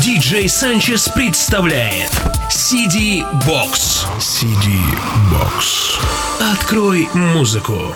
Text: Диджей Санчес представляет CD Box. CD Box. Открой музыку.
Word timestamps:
Диджей 0.00 0.48
Санчес 0.48 1.08
представляет 1.08 2.10
CD 2.48 3.22
Box. 3.46 4.06
CD 4.18 4.80
Box. 5.30 6.00
Открой 6.40 7.08
музыку. 7.12 7.94